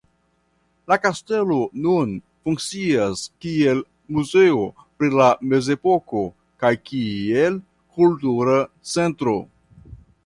La 0.91 0.95
kastelo 1.01 1.57
nun 1.83 2.15
funkcias 2.47 3.21
kiel 3.45 3.83
muzeo 4.17 4.63
pri 4.81 5.11
la 5.19 5.29
mezepoko 5.53 6.25
kaj 6.65 6.73
kiel 6.91 7.61
kultura 7.99 8.61
centro. 8.97 9.37